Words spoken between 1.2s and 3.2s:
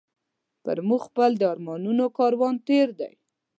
د ارمانونو کاروان تېر دی